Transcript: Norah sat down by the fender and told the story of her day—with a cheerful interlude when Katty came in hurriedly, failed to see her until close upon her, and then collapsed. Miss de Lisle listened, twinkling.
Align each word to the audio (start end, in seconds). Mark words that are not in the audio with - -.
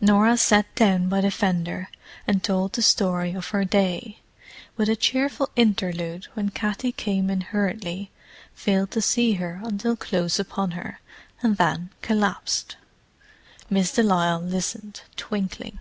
Norah 0.00 0.38
sat 0.38 0.74
down 0.74 1.10
by 1.10 1.20
the 1.20 1.30
fender 1.30 1.90
and 2.26 2.42
told 2.42 2.72
the 2.72 2.80
story 2.80 3.34
of 3.34 3.48
her 3.48 3.62
day—with 3.66 4.88
a 4.88 4.96
cheerful 4.96 5.50
interlude 5.54 6.28
when 6.32 6.48
Katty 6.48 6.92
came 6.92 7.28
in 7.28 7.42
hurriedly, 7.42 8.10
failed 8.54 8.90
to 8.92 9.02
see 9.02 9.32
her 9.34 9.60
until 9.62 9.94
close 9.94 10.38
upon 10.38 10.70
her, 10.70 11.00
and 11.42 11.58
then 11.58 11.90
collapsed. 12.00 12.78
Miss 13.68 13.92
de 13.92 14.02
Lisle 14.02 14.40
listened, 14.40 15.02
twinkling. 15.14 15.78